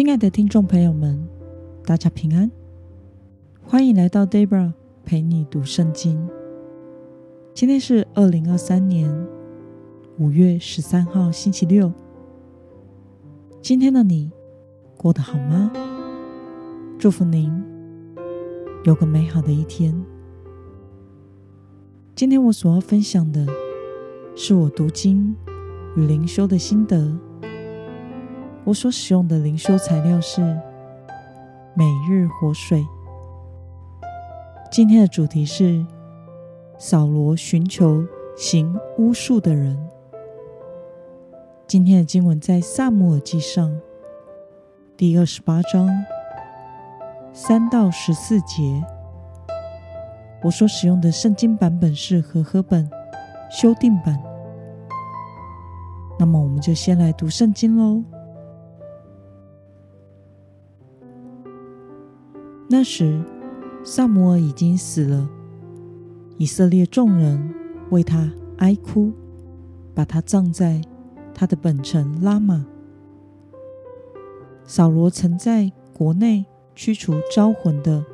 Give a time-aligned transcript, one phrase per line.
[0.00, 1.28] 亲爱的听众朋友们，
[1.84, 2.50] 大家平安，
[3.62, 4.72] 欢迎来到 Debra
[5.04, 6.26] 陪你读圣经。
[7.52, 9.14] 今天是二零二三年
[10.16, 11.92] 五月十三号，星期六。
[13.60, 14.32] 今天的你
[14.96, 15.70] 过得好吗？
[16.98, 17.52] 祝福您
[18.84, 19.94] 有个美好的一天。
[22.16, 23.46] 今天我所要分享的
[24.34, 25.36] 是我读经
[25.94, 27.14] 与灵修的心得。
[28.70, 30.40] 我所使用的灵修材料是
[31.74, 32.78] 《每日活水》。
[34.70, 35.84] 今天的主题是
[36.78, 38.06] 扫罗寻求
[38.36, 39.76] 行巫术的人。
[41.66, 43.68] 今天的经文在《撒母耳记上》
[44.96, 45.88] 第二十八章
[47.32, 48.80] 三到十四节。
[50.44, 52.88] 我所使用的圣经版本是和合本
[53.50, 54.16] 修订版。
[56.20, 58.04] 那么，我们就先来读圣经喽。
[62.72, 63.20] 那时，
[63.82, 65.28] 撒母耳已经死了，
[66.38, 67.52] 以色列众人
[67.90, 69.12] 为他哀哭，
[69.92, 70.80] 把他葬在
[71.34, 72.64] 他的本城拉玛。
[74.62, 76.44] 扫罗曾在国内
[76.76, 78.04] 驱除招魂的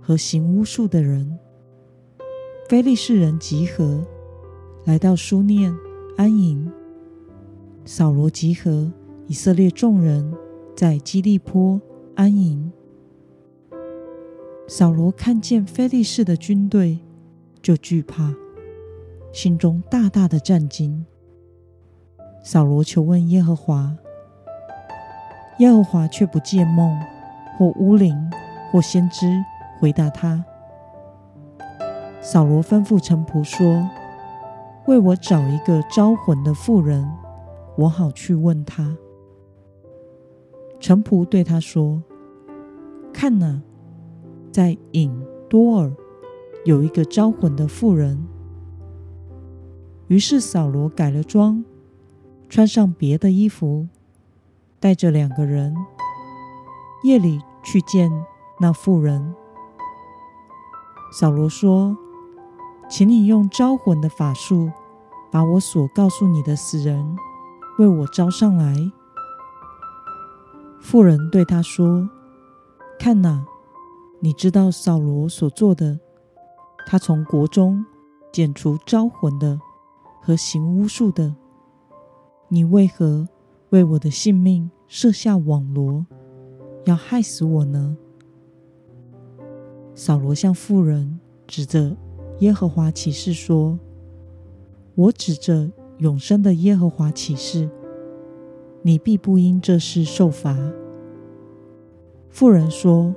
[0.00, 1.38] 和行巫术的人。
[2.70, 4.02] 非利士人集合，
[4.86, 5.76] 来到书念
[6.16, 6.72] 安营。
[7.84, 8.90] 扫罗集合
[9.26, 10.32] 以色列众人，
[10.74, 11.78] 在基利波
[12.14, 12.72] 安营。
[14.72, 17.00] 扫罗看见非利士的军队，
[17.60, 18.32] 就惧怕，
[19.32, 21.04] 心中大大的战惊。
[22.44, 23.96] 扫罗求问耶和华，
[25.58, 26.96] 耶和华却不借梦
[27.58, 28.16] 或巫灵
[28.70, 29.26] 或先知
[29.80, 30.44] 回答他。
[32.20, 33.90] 扫罗吩咐臣仆说
[34.86, 37.04] ：“为我找一个招魂的妇人，
[37.76, 38.96] 我好去问她。”
[40.78, 42.00] 臣仆对他说
[43.12, 43.60] ：“看哪！”
[44.50, 45.12] 在隐
[45.48, 45.92] 多尔
[46.64, 48.26] 有一个招魂的妇人。
[50.08, 51.64] 于是扫罗改了装，
[52.48, 53.86] 穿上别的衣服，
[54.80, 55.74] 带着两个人，
[57.04, 58.10] 夜里去见
[58.58, 59.34] 那妇人。
[61.12, 61.96] 扫罗说
[62.90, 64.70] ：“请你用招魂的法术，
[65.30, 67.16] 把我所告诉你的死人
[67.78, 68.74] 为我招上来。”
[70.80, 72.08] 妇人对他说
[72.98, 73.44] ：“看哪！”
[74.22, 75.98] 你知道扫罗所做的，
[76.86, 77.82] 他从国中
[78.30, 79.58] 剪除招魂的
[80.20, 81.34] 和行巫术的。
[82.48, 83.26] 你为何
[83.70, 86.04] 为我的性命设下网罗，
[86.84, 87.96] 要害死我呢？
[89.94, 91.96] 扫罗向妇人指着
[92.40, 93.78] 耶和华起誓说
[94.96, 97.70] ：“我指着永生的耶和华起誓，
[98.82, 100.54] 你必不因这事受罚。”
[102.28, 103.14] 妇人说。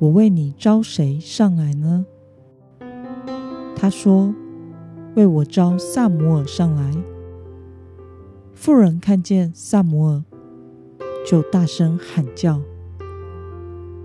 [0.00, 2.06] 我为你招谁上来呢？
[3.74, 4.32] 他说
[5.16, 6.94] ：“为我招撒摩尔上来。”
[8.54, 10.24] 妇人看见撒摩尔，
[11.26, 12.60] 就大声喊叫。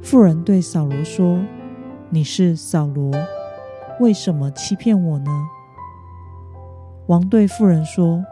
[0.01, 1.39] 妇人对扫罗说
[2.09, 3.11] ：“你是扫罗，
[3.99, 5.47] 为什么欺骗我呢？”
[7.05, 8.25] 王对妇人说：“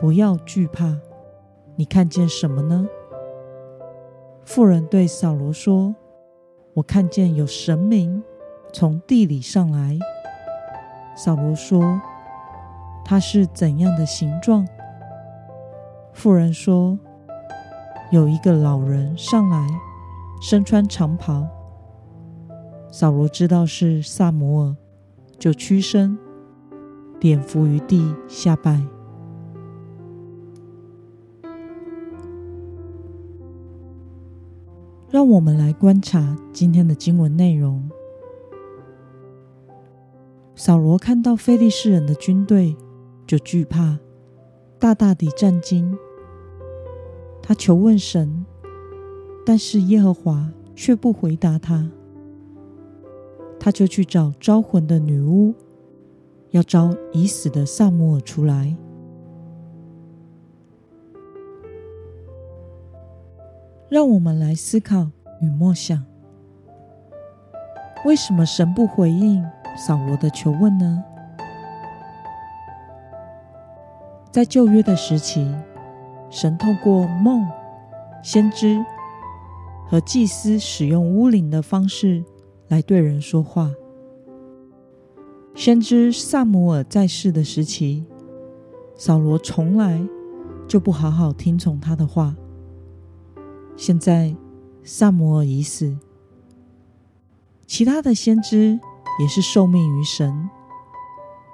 [0.00, 0.96] 不要惧怕，
[1.76, 2.88] 你看见什么呢？”
[4.44, 5.94] 妇人对扫罗说。
[6.74, 8.22] 我看见有神明
[8.72, 9.98] 从地里上来。
[11.14, 12.00] 扫罗说
[13.04, 14.66] ：“他是怎样的形状？”
[16.14, 16.98] 妇人说
[18.10, 19.66] ：“有一个老人上来，
[20.40, 21.46] 身穿长袍。”
[22.90, 24.76] 扫罗知道是撒母耳，
[25.38, 26.18] 就屈身，
[27.20, 28.80] 脸伏于地下拜。
[35.12, 37.86] 让我们来观察今天的经文内容。
[40.54, 42.74] 扫罗看到非利士人的军队，
[43.26, 43.98] 就惧怕，
[44.78, 45.94] 大大地战惊。
[47.42, 48.46] 他求问神，
[49.44, 51.90] 但是耶和华却不回答他。
[53.60, 55.52] 他就去找招魂的女巫，
[56.52, 58.74] 要招已死的撒母耳出来。
[63.92, 65.08] 让我们来思考
[65.42, 66.02] 与默想：
[68.06, 69.44] 为什么神不回应
[69.76, 71.04] 扫罗的求问呢？
[74.30, 75.46] 在旧约的时期，
[76.30, 77.46] 神透过梦、
[78.22, 78.82] 先知
[79.86, 82.24] 和祭司使用巫灵的方式
[82.68, 83.70] 来对人说话。
[85.54, 88.06] 先知撒母耳在世的时期，
[88.96, 90.00] 扫罗从来
[90.66, 92.34] 就不好好听从他的话。
[93.76, 94.36] 现在
[94.84, 95.96] 撒母耳已死，
[97.66, 98.78] 其他的先知
[99.18, 100.48] 也是受命于神。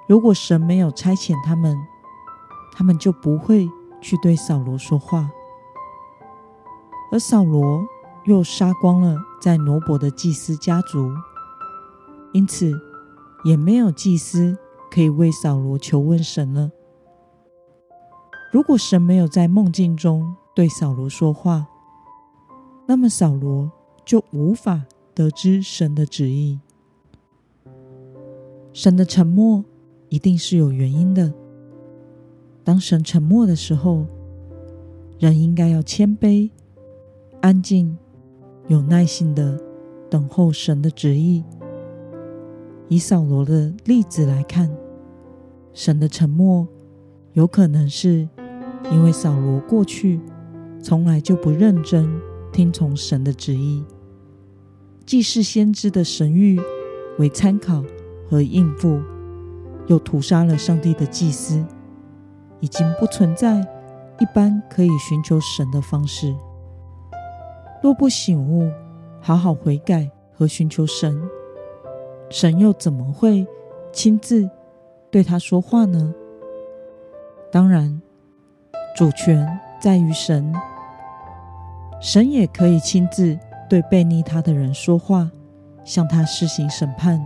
[0.07, 1.77] 如果神没有差遣他们，
[2.71, 3.69] 他们就不会
[4.01, 5.29] 去对扫罗说话。
[7.11, 7.83] 而扫罗
[8.25, 11.11] 又杀光了在挪伯的祭司家族，
[12.33, 12.71] 因此
[13.43, 14.57] 也没有祭司
[14.91, 16.71] 可以为扫罗求问神了。
[18.51, 21.67] 如果神没有在梦境中对扫罗说话，
[22.89, 23.71] 那么扫罗
[24.03, 24.83] 就无法
[25.13, 26.59] 得知神的旨意。
[28.73, 29.63] 神的沉默
[30.09, 31.31] 一定是有原因的。
[32.63, 34.07] 当神沉默的时候，
[35.19, 36.49] 人应该要谦卑、
[37.41, 37.95] 安静、
[38.67, 39.61] 有耐心的
[40.09, 41.43] 等候神的旨意。
[42.87, 44.75] 以扫罗的例子来看，
[45.73, 46.67] 神的沉默
[47.33, 48.27] 有可能是
[48.91, 50.19] 因为扫罗过去
[50.81, 52.09] 从来就不认真
[52.51, 53.83] 听从神的旨意，
[55.05, 56.61] 既是先知的神谕
[57.17, 57.83] 为参考
[58.29, 59.01] 和应付，
[59.87, 61.63] 又屠杀了上帝的祭司，
[62.59, 63.59] 已经不存在
[64.19, 66.35] 一般可以寻求神的方式。
[67.81, 68.69] 若不醒悟，
[69.21, 71.21] 好好悔改和寻求神，
[72.29, 73.47] 神又怎么会
[73.93, 74.49] 亲自
[75.09, 76.13] 对他说话呢？
[77.51, 78.01] 当然，
[78.95, 79.47] 主权
[79.81, 80.53] 在于神。
[81.99, 83.37] 神也可以亲自
[83.69, 85.29] 对悖逆他的人说话，
[85.83, 87.21] 向他施行审判。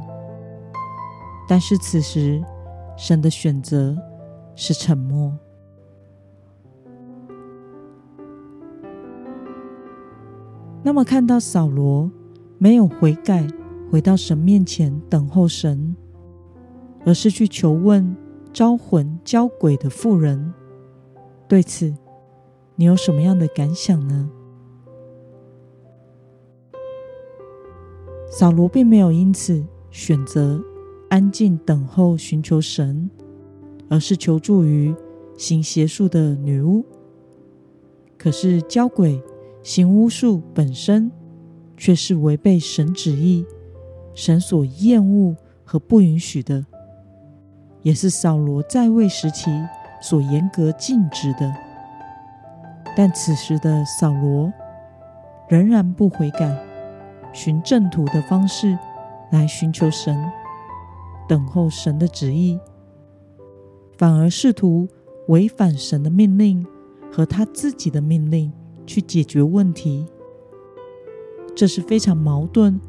[1.48, 2.44] 但是此时，
[2.98, 3.96] 神的选择
[4.56, 5.32] 是沉默。
[10.82, 12.12] 那么，看到扫罗
[12.58, 13.48] 没有悔改，
[13.92, 15.96] 回到神面前等候神，
[17.06, 18.16] 而是去求问
[18.52, 20.54] 招魂交鬼的妇人，
[21.48, 21.96] 对此，
[22.76, 24.30] 你有什么样的感想呢？
[28.36, 30.60] 扫罗并没有因此选择
[31.08, 33.08] 安静等候寻求神，
[33.88, 34.92] 而是求助于
[35.38, 36.84] 行邪术的女巫。
[38.18, 39.22] 可是交鬼
[39.62, 41.12] 行巫术本身
[41.78, 43.46] 却是违背神旨意、
[44.16, 46.66] 神所厌恶和不允许的，
[47.84, 49.52] 也是扫罗在位时期
[50.02, 51.54] 所严格禁止的。
[52.98, 54.52] 但此时的扫罗
[55.48, 56.73] 仍然不悔改。
[57.34, 58.78] 循正途的方式
[59.32, 60.32] 来寻求神，
[61.28, 62.60] 等候神的旨意，
[63.98, 64.88] 反而试图
[65.28, 66.66] 违反神的命令
[67.12, 68.54] 和他自己的命令
[68.86, 70.06] 去解决问题，
[71.56, 72.80] 这是非常矛盾、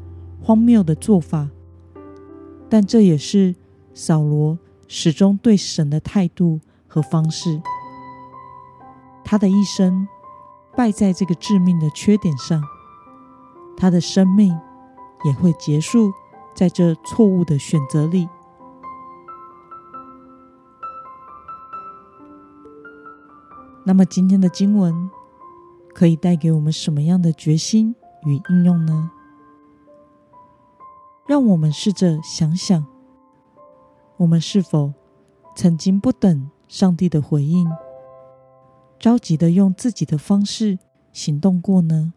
[0.41, 1.49] 荒谬的做法。
[2.69, 3.55] 但这也是
[3.93, 7.61] 扫罗始终对神的态度和方式。
[9.23, 10.07] 他的一生
[10.75, 12.61] 败在这个致命的缺点上。
[13.77, 14.57] 他的生命
[15.25, 16.11] 也会结束
[16.55, 18.27] 在这错误的选择里。
[23.83, 25.09] 那么，今天的经文
[25.93, 29.11] 可以带给我们什么样的决心与应用呢？
[31.27, 32.85] 让我们试着想想，
[34.17, 34.93] 我们是否
[35.55, 37.67] 曾经不等上帝的回应，
[38.97, 40.79] 着急的用自己的方式
[41.11, 42.13] 行动过呢？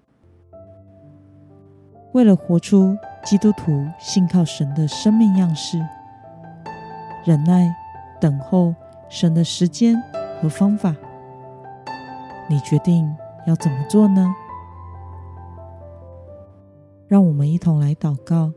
[2.19, 5.79] 为了活出基督徒信靠神的生命样式，
[7.25, 7.73] 忍耐
[8.21, 8.75] 等候
[9.09, 9.95] 神的时间
[10.43, 10.97] 和方法，
[12.51, 13.09] 你决定
[13.47, 14.35] 要怎么做呢？
[17.07, 18.53] 让我们一同来祷告。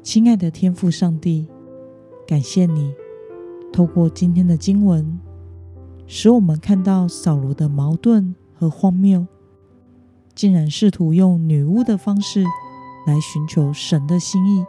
[0.00, 1.48] 亲爱的天父上帝，
[2.24, 2.94] 感谢你
[3.72, 5.18] 透过今天的经文，
[6.06, 9.26] 使我们看到扫罗的矛盾和荒谬。
[10.40, 12.42] 竟然试图用女巫的方式
[13.06, 14.64] 来寻求神的心意，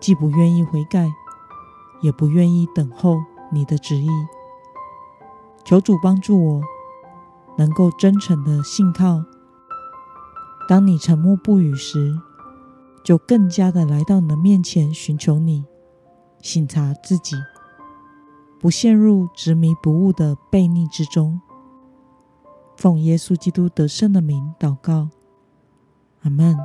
[0.00, 1.06] 既不愿意悔改，
[2.00, 3.18] 也不愿意等候
[3.52, 4.08] 你的旨意。
[5.66, 6.62] 求主帮助我，
[7.58, 9.22] 能够真诚的信靠。
[10.66, 12.18] 当你沉默不语时，
[13.04, 15.66] 就更加的来到你的面前寻求你，
[16.40, 17.36] 省察自己，
[18.58, 21.38] 不陷入执迷不悟的悖逆之中。
[22.78, 25.08] 奉耶稣基督得胜的名祷告，
[26.20, 26.56] 阿门。